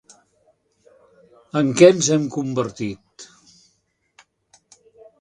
[1.61, 3.29] En què ens hem convertit?